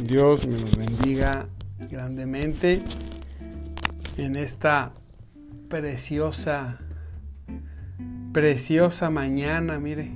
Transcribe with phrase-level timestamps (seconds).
[0.00, 1.46] Dios me los bendiga
[1.90, 2.82] grandemente
[4.16, 4.92] en esta
[5.68, 6.78] preciosa,
[8.32, 10.10] preciosa mañana, mire,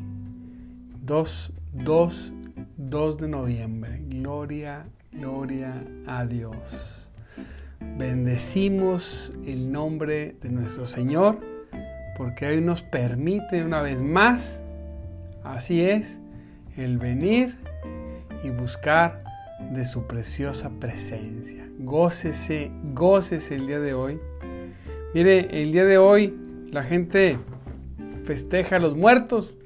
[1.03, 2.33] 2, 2,
[2.77, 4.03] 2 de noviembre.
[4.09, 6.57] Gloria, gloria a Dios.
[7.97, 11.41] Bendecimos el nombre de nuestro Señor
[12.17, 14.63] porque hoy nos permite una vez más,
[15.45, 16.19] así es,
[16.77, 17.57] el venir
[18.43, 19.26] y buscar
[19.59, 21.69] de su preciosa presencia.
[21.79, 24.19] Gócese, gócese el día de hoy.
[25.15, 26.35] Mire, el día de hoy
[26.71, 27.39] la gente
[28.25, 29.57] festeja a los muertos.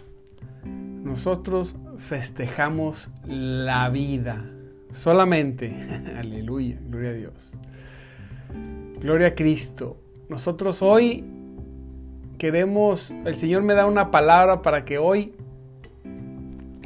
[0.64, 4.45] Nosotros festejamos la vida.
[4.92, 5.75] Solamente.
[6.19, 7.59] Aleluya, gloria a Dios.
[9.01, 9.97] Gloria a Cristo.
[10.29, 11.25] Nosotros hoy
[12.39, 15.33] queremos, el Señor me da una palabra para que hoy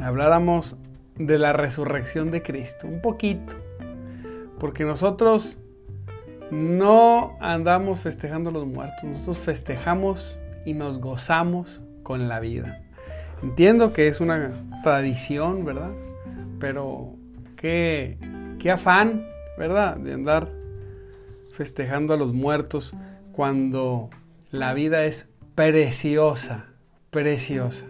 [0.02, 0.76] habláramos
[1.16, 3.54] de la resurrección de Cristo, un poquito,
[4.58, 5.58] porque nosotros
[6.50, 12.82] no andamos festejando a los muertos, nosotros festejamos y nos gozamos con la vida.
[13.42, 15.90] Entiendo que es una tradición, ¿verdad?
[16.58, 17.14] Pero
[17.56, 18.18] qué,
[18.58, 19.26] qué afán,
[19.58, 19.96] ¿verdad?
[19.96, 20.48] De andar
[21.52, 22.94] festejando a los muertos
[23.32, 24.10] cuando
[24.50, 26.66] la vida es preciosa,
[27.10, 27.86] preciosa,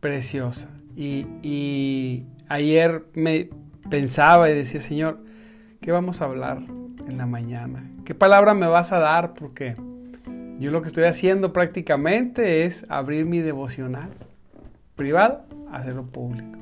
[0.00, 0.68] preciosa.
[0.96, 3.48] Y, ayer me
[3.88, 5.20] pensaba y decía, Señor,
[5.80, 6.58] ¿qué vamos a hablar
[7.08, 7.90] en la mañana?
[8.04, 9.34] ¿Qué palabra me vas a dar?
[9.34, 9.74] Porque
[10.58, 14.10] yo lo que estoy haciendo prácticamente es abrir mi devocional
[14.94, 16.58] privado, hacerlo público.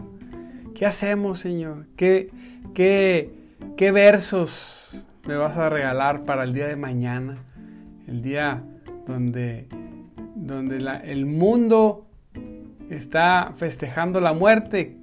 [0.75, 1.87] ¿Qué hacemos, Señor?
[1.97, 2.31] ¿Qué,
[2.75, 3.31] qué,
[3.77, 7.39] qué versos me vas a regalar para el día de mañana?
[8.07, 8.63] El día
[9.07, 9.67] donde,
[10.35, 12.07] donde el mundo
[12.91, 14.97] está festejando la muerte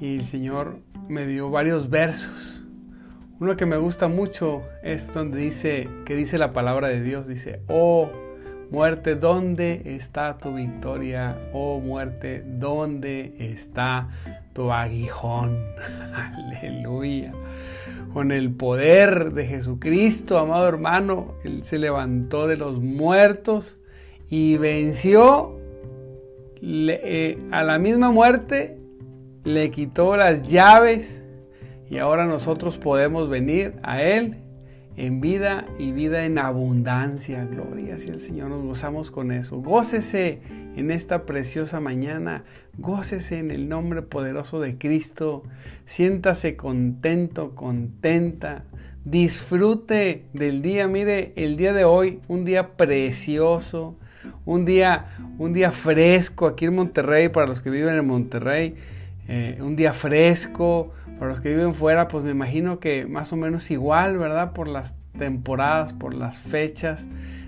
[0.00, 0.78] y el Señor
[1.08, 2.64] me dio varios versos.
[3.40, 7.60] Uno que me gusta mucho es donde dice, que dice la palabra de Dios, dice,
[7.68, 8.08] oh
[8.70, 11.36] muerte, ¿dónde está tu victoria?
[11.52, 14.08] Oh muerte, ¿dónde está
[14.52, 15.58] tu aguijón?
[16.14, 17.32] Aleluya.
[18.12, 23.76] Con el poder de Jesucristo, amado hermano, Él se levantó de los muertos
[24.28, 25.59] y venció
[26.62, 28.78] eh, a la misma muerte
[29.44, 31.20] le quitó las llaves
[31.88, 34.36] y ahora nosotros podemos venir a Él
[34.96, 37.44] en vida y vida en abundancia.
[37.46, 39.56] Gloria si el Señor, nos gozamos con eso.
[39.60, 40.40] Gócese
[40.76, 42.44] en esta preciosa mañana,
[42.78, 45.42] gócese en el nombre poderoso de Cristo,
[45.86, 48.64] siéntase contento, contenta,
[49.04, 50.86] disfrute del día.
[50.86, 53.96] Mire, el día de hoy, un día precioso
[54.44, 55.06] un día,
[55.38, 58.74] un día fresco aquí en Monterrey, para los que viven en Monterrey,
[59.28, 63.36] eh, un día fresco, para los que viven fuera, pues me imagino que más o
[63.36, 64.52] menos igual, ¿verdad?
[64.52, 67.06] Por las temporadas, por las fechas,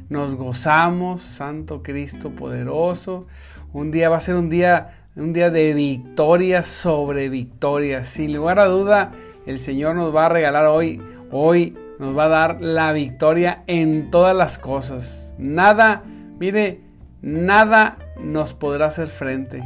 [0.09, 3.27] nos gozamos, Santo Cristo poderoso.
[3.72, 8.05] Un día va a ser un día, un día de victoria sobre victoria.
[8.05, 9.12] Sin lugar a duda,
[9.47, 11.00] el Señor nos va a regalar hoy,
[11.31, 15.32] hoy nos va a dar la victoria en todas las cosas.
[15.38, 16.03] Nada
[16.43, 16.81] Mire,
[17.21, 19.63] nada nos podrá hacer frente.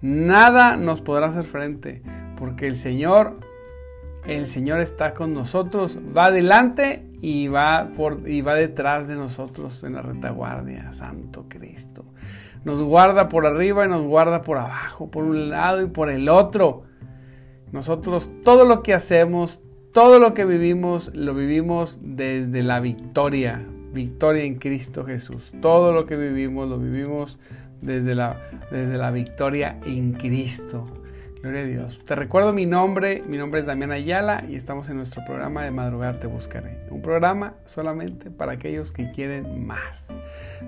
[0.00, 2.00] Nada nos podrá hacer frente.
[2.36, 3.40] Porque el Señor,
[4.24, 5.98] el Señor está con nosotros.
[6.16, 10.92] Va adelante y va, por, y va detrás de nosotros en la retaguardia.
[10.92, 12.04] Santo Cristo.
[12.64, 16.28] Nos guarda por arriba y nos guarda por abajo, por un lado y por el
[16.28, 16.84] otro.
[17.72, 19.60] Nosotros todo lo que hacemos,
[19.92, 25.52] todo lo que vivimos, lo vivimos desde la victoria, victoria en Cristo Jesús.
[25.60, 27.38] Todo lo que vivimos lo vivimos
[27.80, 28.36] desde la,
[28.70, 30.86] desde la victoria en Cristo.
[31.42, 32.00] Gloria a Dios.
[32.04, 35.70] Te recuerdo mi nombre, mi nombre es Damián Ayala y estamos en nuestro programa de
[35.70, 36.80] Madrugar Te Buscaré.
[36.90, 40.14] Un programa solamente para aquellos que quieren más.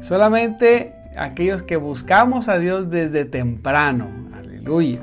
[0.00, 4.08] Solamente aquellos que buscamos a Dios desde temprano.
[4.32, 5.00] Aleluya.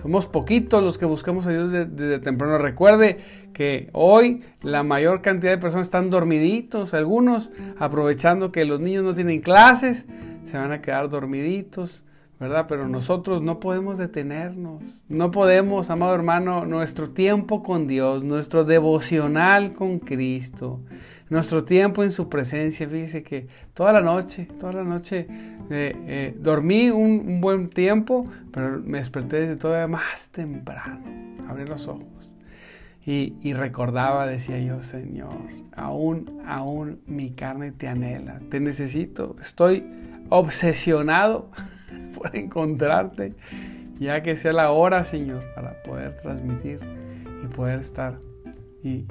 [0.00, 2.56] Somos poquitos los que buscamos a Dios desde temprano.
[2.56, 3.18] Recuerde
[3.52, 9.14] que hoy la mayor cantidad de personas están dormiditos, algunos aprovechando que los niños no
[9.14, 10.06] tienen clases,
[10.44, 12.02] se van a quedar dormiditos,
[12.40, 12.66] ¿verdad?
[12.68, 19.74] Pero nosotros no podemos detenernos, no podemos, amado hermano, nuestro tiempo con Dios, nuestro devocional
[19.74, 20.80] con Cristo,
[21.28, 25.26] nuestro tiempo en su presencia, fíjese que toda la noche, toda la noche
[25.70, 31.00] eh, eh, dormí un, buen tiempo, pero me desperté desde todavía más temprano,
[31.48, 32.21] abrí los ojos.
[33.04, 35.34] Y, recordaba, decía yo, Señor,
[35.74, 39.84] aún, aún mi carne te anhela, te necesito, estoy
[40.28, 41.50] obsesionado
[42.16, 43.34] por encontrarte,
[43.98, 46.78] ya que sea la hora, Señor, para poder transmitir
[47.42, 48.18] y poder estar.
[48.84, 49.04] Y,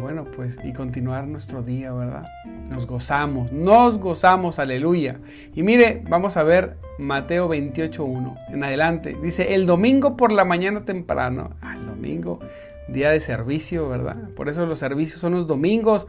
[0.00, 2.26] bueno, pues, y continuar nuestro día, ¿verdad?
[2.68, 5.20] Nos gozamos, nos gozamos, aleluya.
[5.54, 9.16] Y mire, vamos a ver Mateo 28.1, en adelante.
[9.22, 12.40] Dice, el domingo por la mañana temprano, ah, el domingo,
[12.88, 14.30] día de servicio, ¿verdad?
[14.36, 16.06] Por eso los servicios son los domingos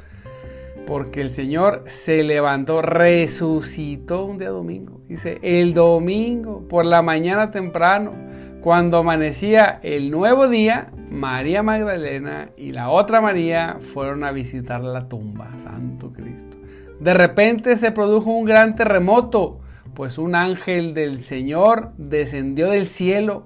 [0.86, 5.02] porque el Señor se levantó, resucitó un día domingo.
[5.08, 8.14] Dice, el domingo, por la mañana temprano,
[8.62, 15.08] cuando amanecía el nuevo día, María Magdalena y la otra María fueron a visitar la
[15.08, 16.58] tumba, Santo Cristo.
[17.00, 19.60] De repente se produjo un gran terremoto,
[19.94, 23.46] pues un ángel del Señor descendió del cielo,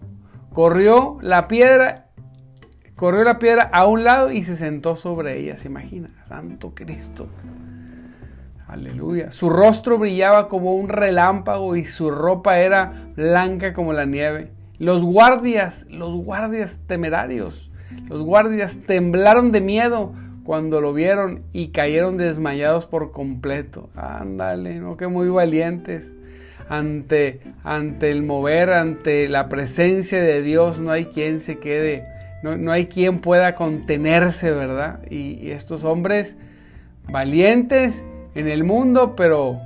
[0.54, 2.06] corrió la piedra
[2.98, 5.56] Corrió la piedra a un lado y se sentó sobre ella.
[5.56, 6.10] ¿Se imagina?
[6.28, 7.28] Santo Cristo.
[8.68, 9.32] Aleluya.
[9.32, 14.50] Su rostro brillaba como un relámpago y su ropa era blanca como la nieve.
[14.80, 17.70] Los guardias, los guardias temerarios,
[18.10, 23.92] los guardias temblaron de miedo cuando lo vieron y cayeron desmayados por completo.
[23.96, 26.14] Ándale, no que muy valientes.
[26.68, 32.72] Ante, ante el mover, ante la presencia de Dios, no hay quien se quede no,
[32.72, 35.00] hay quien pueda contenerse, ¿verdad?
[35.10, 36.38] Y, estos hombres
[37.10, 38.04] valientes
[38.36, 39.60] en el mundo, pero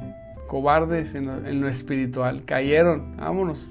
[0.47, 3.67] cobardes en lo, en lo, espiritual, cayeron, vámonos,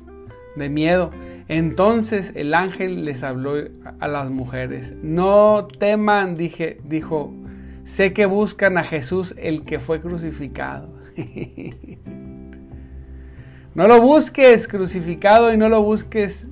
[0.56, 1.10] de miedo.
[1.48, 3.54] Entonces el ángel les habló
[3.98, 7.32] a las mujeres, no teman, dije, dijo,
[7.84, 10.94] sé que buscan a Jesús el que fue crucificado.
[13.74, 16.46] no lo busques crucificado y no lo busques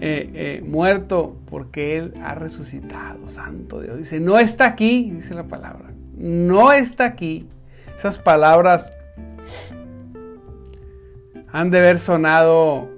[0.00, 3.98] eh, eh, muerto porque Él ha resucitado, santo Dios.
[3.98, 7.48] Dice, no está aquí, dice la palabra, no está aquí.
[7.96, 8.92] Esas palabras
[11.50, 12.88] han de haber sonado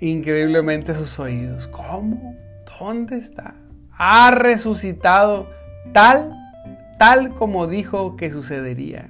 [0.00, 1.66] increíblemente a sus oídos.
[1.68, 2.36] ¿Cómo?
[2.78, 3.54] ¿Dónde está?
[3.90, 5.48] Ha resucitado
[5.92, 6.32] tal,
[6.98, 9.08] tal como dijo que sucedería.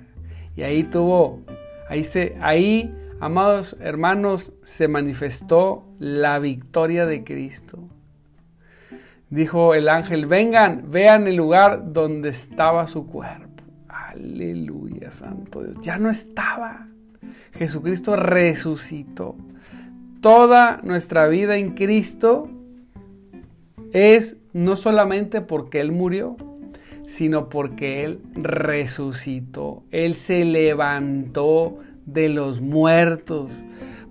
[0.55, 1.43] Y ahí tuvo,
[1.89, 7.89] ahí se, ahí Amados hermanos, se manifestó la victoria de Cristo.
[9.31, 13.65] Dijo el ángel, vengan, vean el lugar donde estaba su cuerpo.
[13.89, 15.79] Aleluya, Santo Dios.
[15.81, 16.89] Ya no estaba.
[17.53, 19.35] Jesucristo resucitó.
[20.21, 22.51] Toda nuestra vida en Cristo
[23.93, 26.37] es no solamente porque Él murió,
[27.07, 29.85] sino porque Él resucitó.
[29.91, 33.51] Él se levantó de los muertos.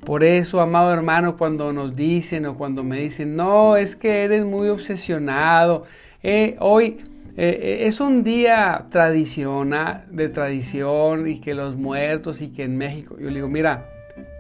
[0.06, 4.46] Por eso, amado hermano, cuando nos dicen o cuando me dicen, no, es que eres
[4.46, 5.86] muy obsesionado,
[6.22, 6.98] eh, hoy
[7.38, 12.78] eh, eh, es un día tradicional, de tradición y que los muertos y que en
[12.78, 13.90] México, yo le digo, mira,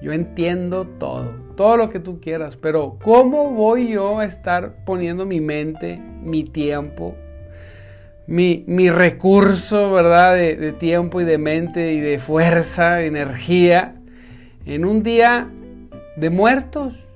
[0.01, 5.25] yo entiendo todo, todo lo que tú quieras, pero ¿cómo voy yo a estar poniendo
[5.25, 7.15] mi mente, mi tiempo,
[8.27, 10.35] mi, recurso, ¿verdad?
[10.35, 13.95] De, tiempo y de mente y de fuerza, energía,
[14.65, 15.49] en un día
[16.17, 17.07] de muertos.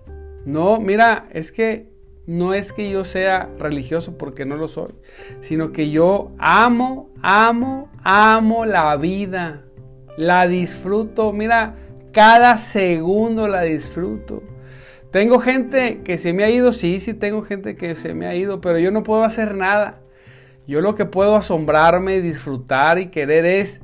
[0.46, 1.88] No, mira, es que
[2.25, 4.94] no es que yo sea religioso porque no lo soy,
[5.42, 9.63] sino que yo amo, amo, amo la vida.
[10.16, 11.75] La disfruto, mira,
[12.12, 14.44] cada segundo la disfruto.
[15.12, 18.36] Tengo gente que se me ha ido, sí, sí tengo gente que se me ha
[18.36, 20.01] ido, pero yo no puedo hacer nada.
[20.69, 23.81] Yo lo que puedo asombrarme, disfrutar y querer es,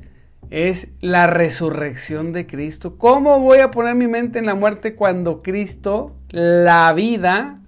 [0.52, 3.00] es la resurrección de Cristo.
[3.00, 7.60] ¿Cómo voy a poner mi mente en la muerte cuando Cristo, la vida,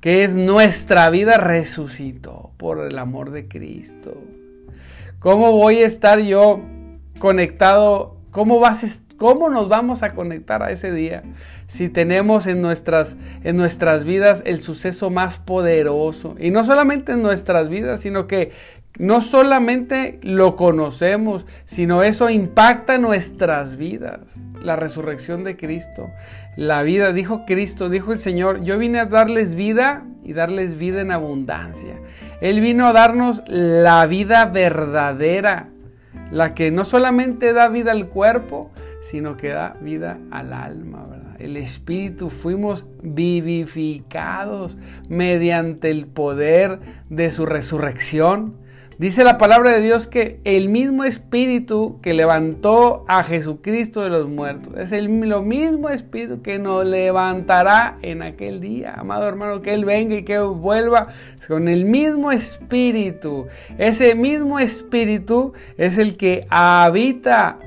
[0.00, 4.22] que es nuestra vida, resucitó por el amor de Cristo?
[5.18, 6.60] ¿Cómo voy a estar yo
[7.18, 8.18] conectado?
[8.30, 11.22] ¿Cómo vas, ¿Cómo nos vamos a conectar a ese día
[11.66, 16.34] si tenemos en nuestras, en nuestras vidas el suceso más poderoso?
[16.38, 18.52] Y no solamente en nuestras vidas, sino que
[18.98, 24.20] no solamente lo conocemos, sino eso impacta nuestras vidas.
[24.62, 26.10] La resurrección de Cristo,
[26.56, 31.00] la vida, dijo Cristo, dijo el Señor, yo vine a darles vida y darles vida
[31.00, 31.94] en abundancia.
[32.40, 35.68] Él vino a darnos la vida verdadera,
[36.30, 38.70] la que no solamente da vida al cuerpo,
[39.02, 41.32] sino que da vida al alma, ¿verdad?
[41.42, 44.78] el Espíritu, fuimos vivificados
[45.08, 46.78] mediante el poder
[47.10, 48.62] de su resurrección.
[48.98, 54.28] Dice la palabra de Dios que el mismo Espíritu que levantó a Jesucristo de los
[54.28, 58.94] muertos es el lo mismo Espíritu que nos levantará en aquel día.
[58.96, 61.08] Amado hermano, que Él venga y que vuelva
[61.48, 63.48] con el mismo Espíritu.
[63.78, 67.58] Ese mismo Espíritu es el que habita,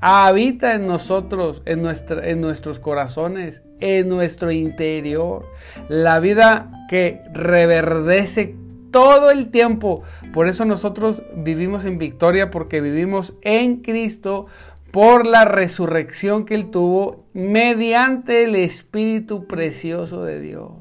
[0.00, 5.46] habita en nosotros, en, nuestra, en nuestros corazones, en nuestro interior.
[5.88, 8.56] La vida que reverdece
[8.90, 10.02] todo el tiempo.
[10.32, 14.46] Por eso nosotros vivimos en victoria, porque vivimos en Cristo
[14.90, 20.72] por la resurrección que Él tuvo mediante el Espíritu precioso de Dios.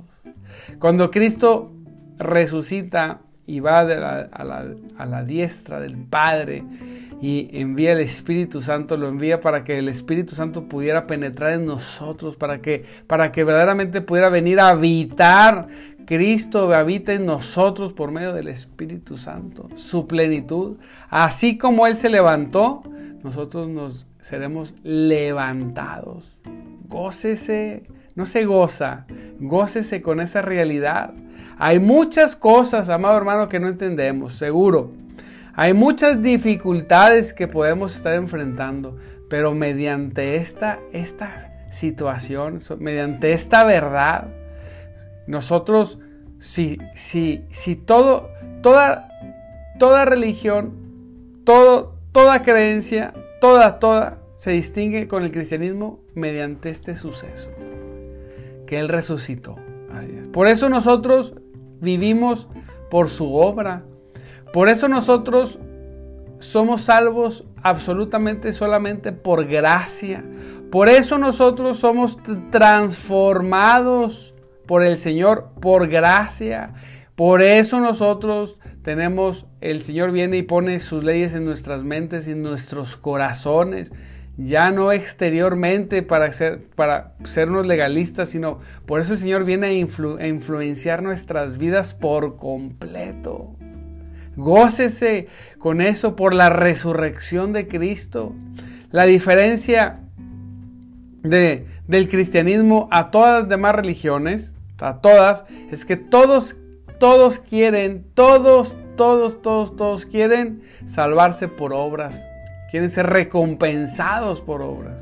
[0.79, 1.71] Cuando Cristo
[2.17, 6.63] resucita y va a, la, diestra del Padre
[7.21, 11.65] y envía el Espíritu Santo, lo envía para que el Espíritu Santo pudiera penetrar en
[11.65, 15.67] nosotros, para que, para que verdaderamente pudiera venir a habitar
[16.09, 20.77] Cristo habita en nosotros por medio del Espíritu Santo, su plenitud.
[21.07, 22.81] Así como Él se levantó,
[23.21, 26.39] nosotros nos seremos levantados.
[26.87, 27.83] Gócese,
[28.15, 29.05] no se goza,
[29.39, 31.13] gócese con esa realidad.
[31.59, 34.89] Hay muchas cosas, amado hermano, que no entendemos, seguro.
[35.61, 38.95] Hay muchas dificultades que podemos estar enfrentando,
[39.29, 44.29] pero mediante esta, esta situación, mediante esta verdad,
[45.27, 45.99] nosotros,
[46.37, 48.29] si, si, si todo,
[48.61, 49.09] toda,
[49.79, 57.51] toda religión, todo, toda creencia, toda, toda, se distingue con el cristianismo mediante este suceso,
[58.65, 59.57] que Él resucitó.
[60.31, 61.35] Por eso nosotros
[61.81, 62.47] vivimos
[62.89, 63.83] por su obra.
[64.51, 65.59] Por eso nosotros
[66.39, 70.23] somos salvos absolutamente solamente por gracia.
[70.71, 72.17] Por eso nosotros somos
[72.51, 74.33] transformados
[74.65, 76.73] por el Señor por gracia.
[77.15, 82.31] Por eso nosotros tenemos, el Señor viene y pone sus leyes en nuestras mentes y
[82.31, 83.91] en nuestros corazones.
[84.37, 90.23] Ya no exteriormente para, ser, para sernos legalistas, sino por eso el Señor viene a,
[90.23, 93.57] a influenciar nuestras vidas por completo.
[94.35, 98.33] Gócese con eso por la resurrección de Cristo.
[98.91, 100.01] La diferencia
[101.23, 106.55] de, del cristianismo a todas las demás religiones a todas, es que todos,
[106.99, 112.23] todos quieren, todos, todos, todos, todos quieren salvarse por obras,
[112.71, 115.01] quieren ser recompensados por obras.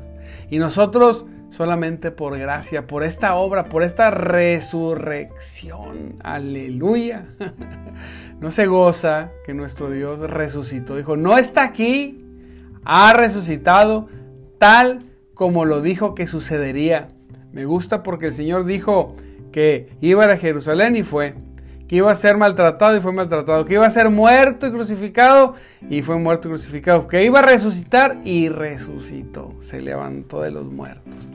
[0.50, 1.26] Y nosotros
[1.58, 6.14] solamente por gracia, por esta obra, por esta resurrección.
[6.22, 7.26] Aleluya.
[8.38, 10.94] No se goza que nuestro Dios resucitó.
[10.94, 12.24] Dijo, no está aquí,
[12.84, 14.06] ha resucitado
[14.58, 15.00] tal
[15.34, 17.08] como lo dijo que sucedería.
[17.50, 19.16] Me gusta porque el Señor dijo,
[19.50, 21.34] que iba a Jerusalén y fue,
[21.88, 25.54] que iba a ser maltratado y fue maltratado, que iba a ser muerto y crucificado
[25.88, 30.66] y fue muerto y crucificado, que iba a resucitar y resucitó, se levantó de los
[30.66, 31.28] muertos.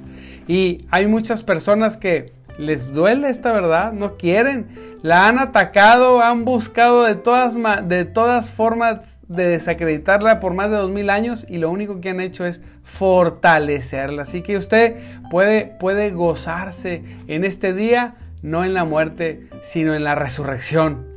[0.47, 4.67] Y hay muchas personas que les duele esta verdad, no quieren,
[5.01, 7.57] la han atacado, han buscado de todas,
[7.87, 12.09] de todas formas de desacreditarla por más de dos mil años y lo único que
[12.09, 14.21] han hecho es fortalecerla.
[14.21, 14.97] Así que usted
[15.31, 21.07] puede, puede gozarse en este día, no en la muerte, sino en la resurrección.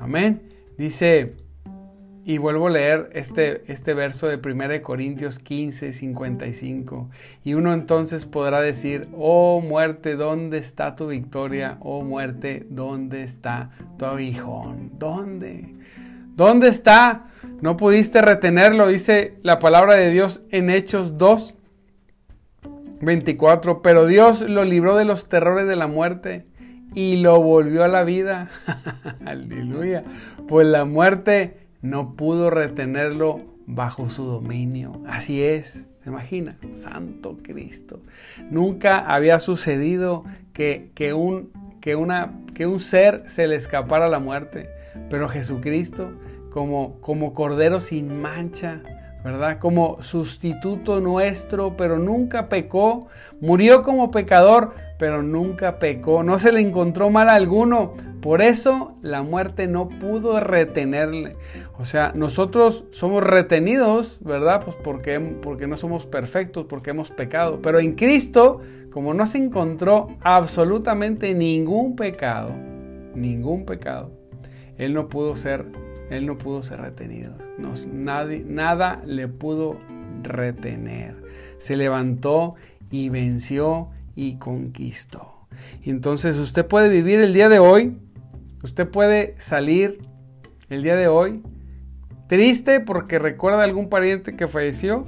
[0.00, 0.42] Amén.
[0.76, 1.34] Dice
[2.26, 7.10] y vuelvo a leer este, este verso de 1 Corintios 15, 55.
[7.44, 11.76] Y uno entonces podrá decir, oh muerte, ¿dónde está tu victoria?
[11.80, 14.92] Oh muerte, ¿dónde está tu aguijón?
[14.98, 15.74] ¿Dónde?
[16.34, 17.26] ¿Dónde está?
[17.60, 21.56] No pudiste retenerlo, dice la palabra de Dios en Hechos 2,
[23.02, 23.82] 24.
[23.82, 26.46] Pero Dios lo libró de los terrores de la muerte
[26.94, 28.50] y lo volvió a la vida.
[29.24, 30.04] Aleluya.
[30.48, 35.02] Pues la muerte no pudo retenerlo bajo su dominio.
[35.06, 36.56] Así es, ¿se imagina?
[36.76, 38.00] Santo Cristo.
[38.50, 44.18] Nunca había sucedido que, que, un, que, una, que un ser se le escapara la
[44.18, 44.68] muerte,
[45.10, 46.12] pero Jesucristo,
[46.50, 48.80] como, como Cordero sin mancha,
[49.24, 49.58] ¿verdad?
[49.58, 53.08] Como sustituto nuestro, pero nunca pecó,
[53.40, 59.22] murió como pecador, pero nunca pecó, no se le encontró mal alguno, por eso la
[59.22, 61.36] muerte no pudo retenerle.
[61.78, 64.62] O sea, nosotros somos retenidos, ¿verdad?
[64.64, 67.60] Pues porque, porque no somos perfectos, porque hemos pecado.
[67.60, 72.52] Pero en Cristo, como no se encontró absolutamente ningún pecado,
[73.14, 74.10] ningún pecado,
[74.78, 75.66] Él no pudo ser,
[76.08, 77.34] Él no pudo ser retenido.
[77.92, 79.76] nadie, nada le pudo
[80.22, 81.16] retener.
[81.58, 82.54] Se levantó
[82.90, 85.46] y venció y conquistó.
[85.84, 87.96] Entonces usted puede vivir el día de hoy,
[88.62, 89.98] usted puede salir
[90.68, 91.42] el día de hoy
[92.26, 95.06] triste porque recuerda a algún pariente que falleció,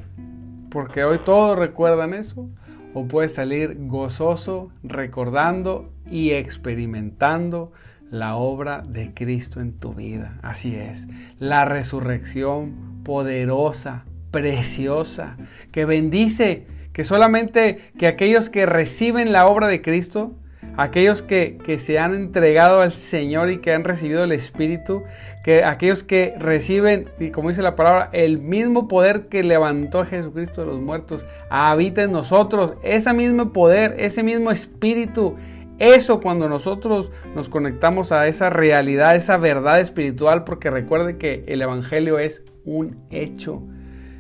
[0.71, 2.49] porque hoy todos recuerdan eso,
[2.95, 7.73] o puede salir gozoso recordando y experimentando
[8.11, 10.39] la obra de Cristo en tu vida.
[10.43, 11.09] Así es,
[11.39, 15.37] la resurrección poderosa, preciosa,
[15.73, 20.33] que bendice, que solamente que aquellos que reciben la obra de Cristo,
[20.79, 25.03] aquellos que, que, se han entregado al Señor y que han recibido el Espíritu,
[25.45, 30.07] que aquellos que reciben, y como dice la palabra, el mismo poder que levantó a
[30.07, 35.37] Jesucristo de los muertos, habita en nosotros, ese mismo poder, ese mismo Espíritu,
[35.79, 41.61] eso cuando nosotros nos conectamos a esa realidad, esa verdad espiritual, porque recuerde que el
[41.61, 43.63] Evangelio es un hecho.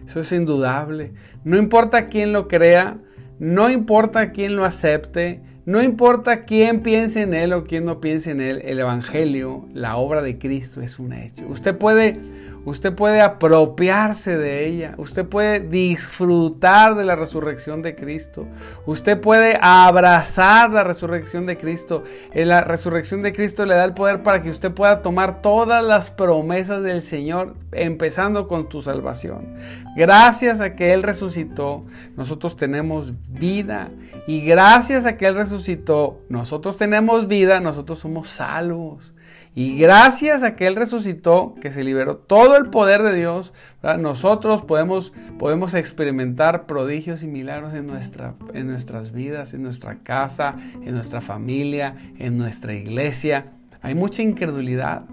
[0.06, 1.12] Eso es indudable.
[1.44, 2.98] No importa quién lo crea,
[3.38, 8.30] no importa quién lo acepte, no importa quién piense en él o quién no piense
[8.30, 11.44] en él, el Evangelio, la obra de Cristo es un hecho.
[11.48, 12.20] Usted puede
[12.66, 14.94] Usted puede apropiarse de ella.
[14.98, 18.48] Usted puede disfrutar de la resurrección de Cristo.
[18.86, 22.02] Usted puede abrazar la resurrección de Cristo.
[22.34, 25.84] En la resurrección de Cristo le da el poder para que usted pueda tomar todas
[25.84, 29.54] las promesas del Señor, empezando con tu salvación.
[29.94, 31.84] Gracias a que Él resucitó,
[32.16, 33.90] nosotros tenemos vida.
[34.26, 39.12] Y gracias a que Él resucitó, nosotros tenemos vida, nosotros somos salvos.
[39.58, 43.54] Y gracias a que Él resucitó, que se liberó todo el poder de Dios,
[43.98, 50.56] nosotros podemos, podemos experimentar prodigios y milagros en, nuestra, en nuestras vidas, en nuestra casa,
[50.84, 53.46] en nuestra familia, en nuestra iglesia.
[53.80, 55.06] Hay mucha incredulidad.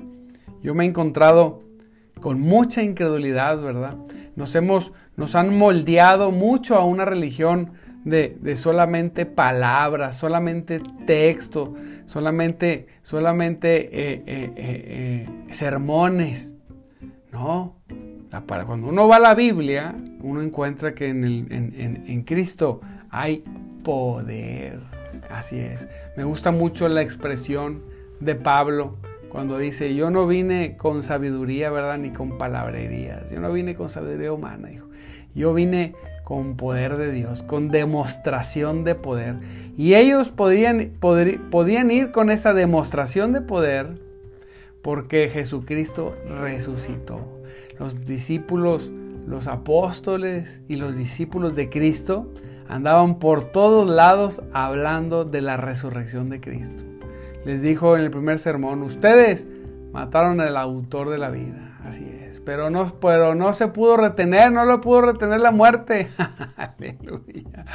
[0.61, 1.63] Yo me he encontrado
[2.19, 3.95] con mucha incredulidad, ¿verdad?
[4.35, 7.71] Nos, hemos, nos han moldeado mucho a una religión
[8.03, 11.73] de, solamente palabras, solamente texto,
[12.05, 16.53] solamente, solamente eh, eh, eh, sermones.
[17.31, 17.77] No,
[18.65, 23.43] cuando uno va a la Biblia, uno encuentra que en, en Cristo hay
[23.83, 24.79] poder.
[25.29, 25.87] Así es.
[26.15, 27.83] Me gusta mucho la expresión
[28.19, 28.97] de Pablo
[29.29, 31.97] cuando dice, yo no vine con sabiduría, ¿verdad?
[31.97, 33.31] Ni con palabrerías.
[33.31, 34.87] Yo no vine con sabiduría humana, dijo.
[35.33, 39.35] Yo vine con poder de Dios, con demostración de poder.
[39.77, 43.99] Y ellos podían, podían ir con esa demostración de poder
[44.81, 47.21] porque Jesucristo resucitó.
[47.79, 48.91] Los discípulos,
[49.27, 52.31] los apóstoles y los discípulos de Cristo
[52.67, 56.83] andaban por todos lados hablando de la resurrección de Cristo.
[57.45, 59.47] Les dijo en el primer sermón, ustedes
[59.91, 61.72] mataron al autor de la vida.
[61.83, 66.09] Así es pero no, pero no se pudo retener, no lo pudo retener la muerte.
[66.57, 67.65] Aleluya.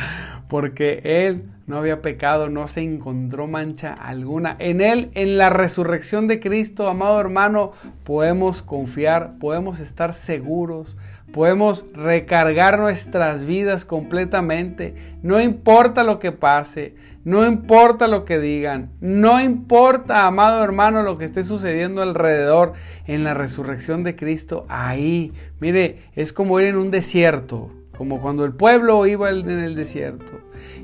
[0.49, 4.57] Porque Él no había pecado, no se encontró mancha alguna.
[4.59, 7.73] En Él, en la resurrección de Cristo, amado hermano,
[8.05, 10.97] podemos confiar, podemos estar seguros,
[11.33, 14.95] podemos recargar nuestras vidas completamente.
[15.23, 16.95] No importa lo que pase,
[17.29, 22.73] no importa lo que digan, no importa, amado hermano, lo que esté sucediendo alrededor
[23.07, 28.47] en la resurrección de Cristo, ahí, mire, es como ir en un desierto, como cuando
[28.47, 30.41] el pueblo iba en el desierto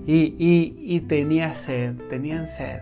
[0.06, 2.80] y, tenía sed, tenían sed.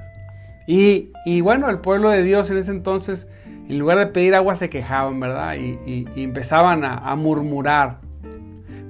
[0.66, 3.29] Y, bueno, el pueblo de Dios en ese entonces,
[3.68, 5.55] en lugar de pedir agua, se quejaban, ¿verdad?
[5.55, 8.01] Y, empezaban a, a murmurar.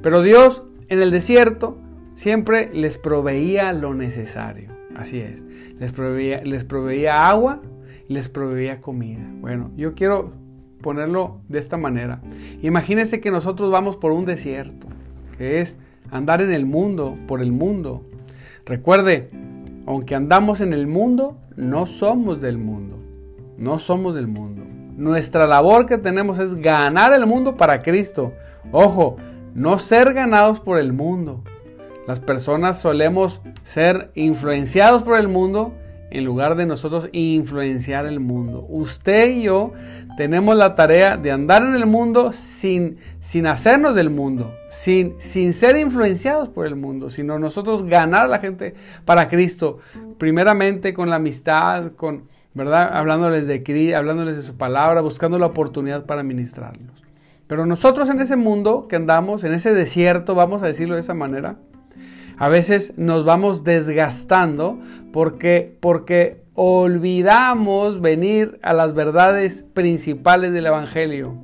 [0.02, 1.76] Pero Dios en el desierto
[2.22, 4.68] Siempre les proveía lo necesario.
[4.94, 5.42] Así es.
[5.80, 7.60] Les proveía, les proveía agua
[8.06, 9.26] les proveía comida.
[9.40, 10.30] Bueno, yo quiero
[10.82, 12.20] ponerlo de esta manera.
[12.62, 14.86] Imagínense que nosotros vamos por un desierto,
[15.36, 15.76] que es
[16.12, 18.04] andar en el mundo, por el mundo.
[18.66, 19.28] Recuerde,
[19.86, 23.00] aunque andamos en el mundo, no somos del mundo.
[23.58, 24.62] No somos del mundo.
[24.96, 28.32] Nuestra labor que tenemos es ganar el mundo para Cristo.
[28.70, 29.16] Ojo,
[29.56, 31.42] no ser ganados por el mundo.
[32.06, 35.72] Las personas solemos ser influenciados por el mundo
[36.10, 38.66] en lugar de nosotros influenciar el mundo.
[38.68, 39.72] Usted y yo
[40.16, 45.54] tenemos la tarea de andar en el mundo sin, sin hacernos del mundo, sin, sin
[45.54, 48.74] ser influenciados por el mundo, sino nosotros ganar a la gente
[49.06, 49.78] para Cristo,
[50.18, 52.90] primeramente con la amistad, con, ¿verdad?
[52.92, 57.02] Hablándoles de hablándoles de su palabra, buscando la oportunidad para ministrarlos.
[57.46, 61.14] Pero nosotros en ese mundo que andamos, en ese desierto, vamos a decirlo de esa
[61.14, 61.56] manera,
[62.36, 64.78] a veces nos vamos desgastando
[65.12, 71.38] porque, porque olvidamos venir a las verdades principales del Evangelio.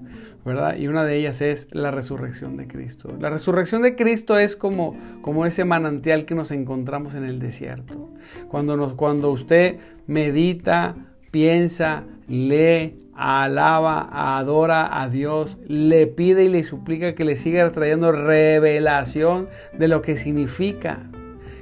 [0.44, 0.76] ¿verdad?
[0.76, 3.14] Y una de ellas es la resurrección de Cristo.
[3.20, 8.08] La resurrección de Cristo es como, como ese manantial que nos encontramos en el desierto.
[8.48, 10.96] Cuando, nos, cuando usted medita,
[11.30, 18.12] piensa, lee, alaba, adora a Dios, le pide y le suplica que le siga trayendo
[18.12, 21.00] revelación de lo que significa.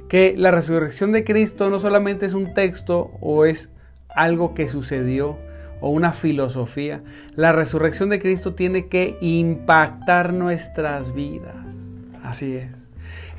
[0.07, 3.69] Que la resurrección de Cristo no solamente es un texto o es
[4.07, 5.37] algo que sucedió
[5.81, 7.01] o una filosofía.
[7.35, 11.75] La resurrección de Cristo tiene que impactar nuestras vidas.
[12.23, 12.69] Así es.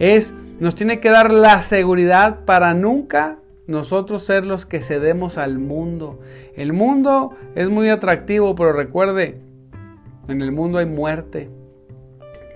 [0.00, 5.58] Es nos tiene que dar la seguridad para nunca nosotros ser los que cedemos al
[5.58, 6.18] mundo.
[6.56, 9.42] El mundo es muy atractivo, pero recuerde,
[10.26, 11.50] en el mundo hay muerte.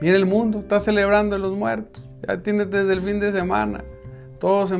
[0.00, 2.02] Mire el mundo, está celebrando los muertos.
[2.26, 3.84] Ya tiene desde el fin de semana.
[4.40, 4.72] Todos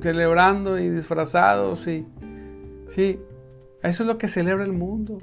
[0.00, 1.86] celebrando y disfrazados.
[1.86, 2.06] Y,
[2.88, 3.20] sí,
[3.82, 5.18] eso es lo que celebra el mundo.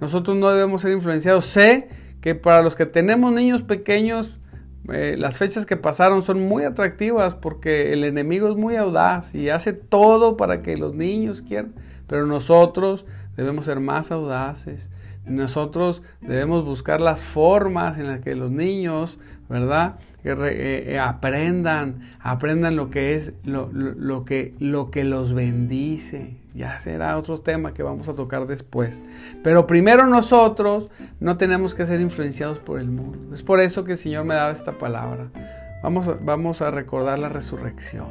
[0.00, 1.44] Nosotros no debemos ser influenciados.
[1.44, 1.88] Sé
[2.22, 4.39] que para los que tenemos niños pequeños,
[4.88, 9.50] eh, las fechas que pasaron son muy atractivas porque el enemigo es muy audaz y
[9.50, 11.74] hace todo para que los niños quieran,
[12.06, 14.88] pero nosotros debemos ser más audaces.
[15.26, 19.18] Nosotros debemos buscar las formas en las que los niños,
[19.50, 19.96] ¿verdad?
[20.22, 26.36] Eh, eh, aprendan, aprendan lo que es lo, lo, que, lo que los bendice.
[26.54, 29.02] Ya será otro tema que vamos a tocar después.
[29.42, 33.34] Pero primero nosotros no tenemos que ser influenciados por el mundo.
[33.34, 35.28] Es por eso que el Señor me daba esta palabra.
[35.82, 38.06] Vamos a, vamos a recordar la resurrección.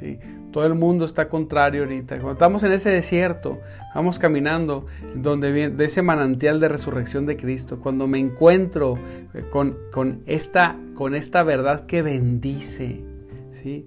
[0.00, 0.18] ¿sí?
[0.52, 2.16] Todo el mundo está contrario ahorita.
[2.16, 3.60] Cuando estamos en ese desierto,
[3.94, 7.80] vamos caminando donde de ese manantial de resurrección de Cristo.
[7.80, 8.98] Cuando me encuentro
[9.34, 13.02] eh, con, con, esta, con esta verdad que bendice.
[13.62, 13.86] ¿sí?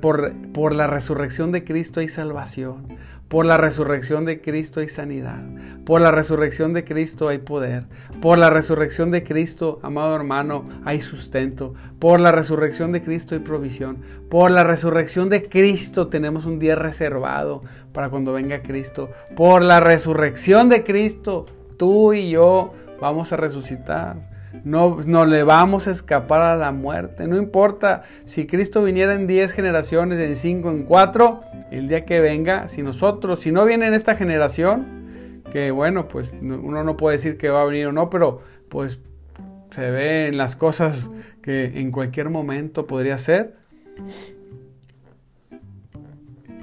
[0.00, 2.86] por, por la resurrección de Cristo hay salvación.
[3.32, 5.42] Por la resurrección de Cristo hay sanidad.
[5.86, 7.84] Por la resurrección de Cristo hay poder.
[8.20, 11.72] Por la resurrección de Cristo, amado hermano, hay sustento.
[11.98, 14.02] Por la resurrección de Cristo hay provisión.
[14.28, 17.62] Por la resurrección de Cristo tenemos un día reservado
[17.94, 19.08] para cuando venga Cristo.
[19.34, 21.46] Por la resurrección de Cristo,
[21.78, 24.31] tú y yo vamos a resucitar.
[24.64, 27.26] No, no le vamos a escapar a la muerte.
[27.26, 32.20] No importa si Cristo viniera en 10 generaciones, en 5, en 4, el día que
[32.20, 37.16] venga, si nosotros, si no viene en esta generación, que bueno, pues uno no puede
[37.16, 39.00] decir que va a venir o no, pero pues
[39.70, 41.10] se ve en las cosas
[41.42, 43.56] que en cualquier momento podría ser.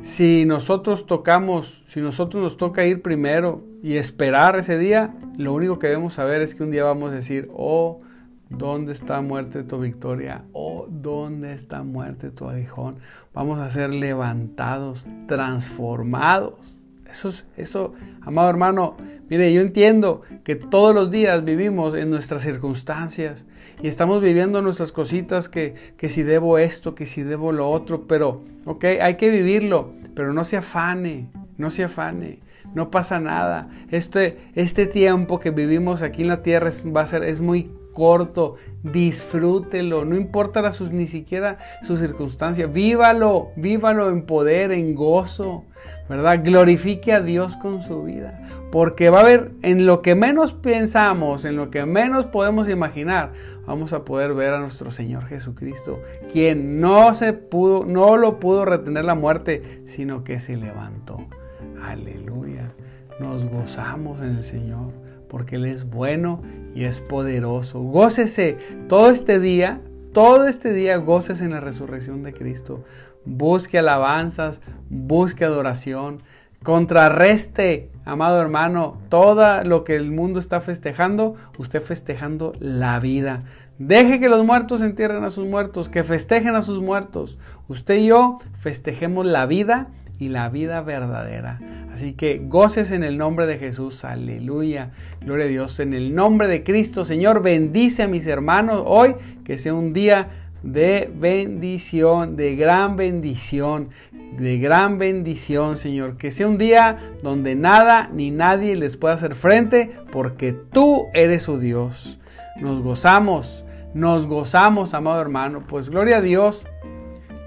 [0.02, 5.78] Si nosotros tocamos, si nosotros nos toca ir primero y esperar ese día, lo único
[5.78, 8.02] que debemos saber es que un día vamos a decir, oh,
[8.50, 10.44] ¿dónde está muerte tu victoria?
[10.54, 12.98] Oh, ¿dónde está muerte tu aguijón?
[13.34, 16.79] Vamos a ser levantados, transformados.
[17.12, 18.96] Eso, amado hermano,
[19.30, 23.46] mire, yo entiendo que todos los días vivimos en nuestras circunstancias
[23.82, 28.08] y estamos viviendo nuestras cositas, que, que si debo esto, que si debo lo otro,
[28.08, 32.40] pero, ok, hay que vivirlo, pero no se afane, no se afane
[32.74, 33.70] no pasa nada.
[33.92, 37.72] Este, este tiempo que vivimos aquí en la tierra es, va a ser, es muy
[37.94, 38.56] corto.
[38.84, 42.68] Disfrútelo, no importa sus, ni siquiera su circunstancia.
[42.68, 45.66] Vívalo, vívalo en poder, en gozo,
[46.10, 46.44] ¿verdad?
[46.44, 48.42] Glorifique a Dios con su vida.
[48.72, 53.32] Porque va a haber en lo que menos pensamos, en lo que menos podemos imaginar,
[53.66, 58.66] vamos a poder ver a nuestro Señor Jesucristo, quien no se pudo, no lo pudo
[58.66, 61.18] retener la muerte, sino que se levantó.
[61.82, 62.72] Aleluya.
[63.20, 64.92] Nos gozamos en el Señor
[65.30, 66.42] porque Él es bueno
[66.76, 67.80] y es poderoso.
[67.82, 69.82] Gócese todo este día,
[70.20, 72.84] todo este día gócese en la resurrección de Cristo.
[73.24, 76.24] Busque alabanzas, busque adoración,
[76.62, 83.46] contrarreste, amado hermano, todo lo que el mundo está festejando, usted festejando la vida.
[83.78, 87.38] Deje que los muertos entierren a sus muertos, que festejen a sus muertos.
[87.70, 89.88] Usted y yo festejemos la vida
[90.20, 91.60] y la vida verdadera.
[91.94, 96.48] Así que goces en el nombre de Jesús, aleluya, gloria a Dios, en el nombre
[96.48, 100.28] de Cristo, Señor, bendice a mis hermanos hoy, que sea un día
[100.62, 103.90] de bendición, de gran bendición,
[104.38, 109.36] de gran bendición, Señor, que sea un día donde nada ni nadie les pueda hacer
[109.36, 112.20] frente, porque tú eres su Dios.
[112.60, 116.66] Nos gozamos, nos gozamos, amado hermano, pues gloria a Dios.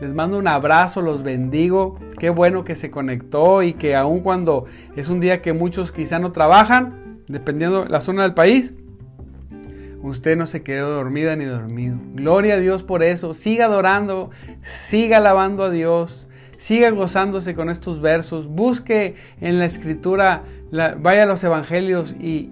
[0.02, 1.96] Les mando un abrazo, los bendigo.
[2.18, 4.64] Qué bueno que se conectó y que aun cuando
[4.96, 8.74] es un día que muchos quizá no trabajan, dependiendo de la zona del país,
[10.02, 11.98] usted no se quedó dormida ni dormido.
[12.14, 13.32] Gloria a Dios por eso.
[13.32, 14.30] Siga adorando,
[14.62, 18.48] siga alabando a Dios, siga gozándose con estos versos.
[18.48, 22.50] Busque en la escritura vaya a los evangelios y,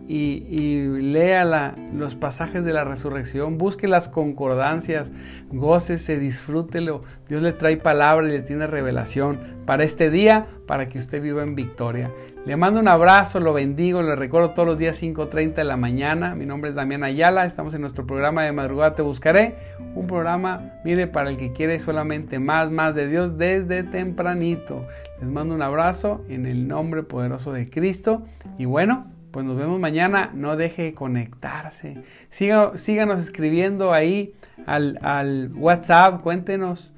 [1.00, 5.10] lea los pasajes de la resurrección, busque las concordancias,
[5.50, 7.02] gócese, disfrútelo.
[7.28, 11.42] Dios le trae palabra y le tiene revelación para este día, para que usted viva
[11.42, 12.10] en victoria.
[12.46, 16.34] Le mando un abrazo, lo bendigo, le recuerdo todos los días 5.30 de la mañana.
[16.34, 19.56] Mi nombre es Damián Ayala, estamos en nuestro programa de madrugada Te Buscaré.
[19.94, 24.86] Un programa, mire, para el que quiere solamente más, más de Dios desde tempranito.
[25.20, 28.22] Les mando un abrazo en el nombre poderoso de Cristo.
[28.56, 30.30] Y bueno, pues nos vemos mañana.
[30.32, 32.02] No deje de conectarse.
[32.30, 34.34] síganos escribiendo ahí
[34.66, 36.92] al, al WhatsApp, cuéntenos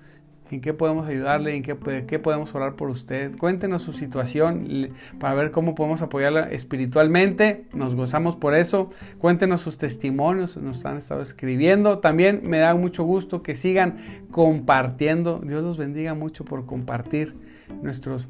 [0.53, 3.37] en qué podemos ayudarle, en qué, qué, podemos orar por usted.
[3.39, 4.69] Cuéntenos su situación
[5.19, 7.65] para ver cómo podemos apoyarla espiritualmente.
[7.75, 8.91] Nos gozamos por eso.
[9.19, 11.99] Cuéntenos sus testimonios, nos han estado escribiendo.
[11.99, 15.41] También me da mucho gusto que sigan compartiendo.
[15.43, 17.35] Dios los bendiga mucho por compartir
[17.83, 18.29] nuestros,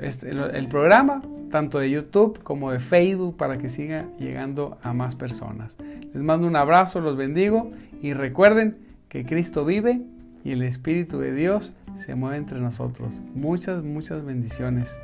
[0.00, 5.14] este, el programa, tanto de YouTube como de Facebook, para que siga llegando a más
[5.14, 5.76] personas.
[6.12, 7.70] Les mando un abrazo, los bendigo
[8.02, 10.02] y recuerden que Cristo vive
[10.44, 13.12] y el Espíritu de Dios se mueve entre nosotros.
[13.34, 14.98] Muchas, muchas bendiciones.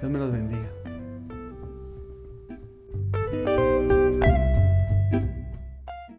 [0.00, 0.68] Dios me los bendiga.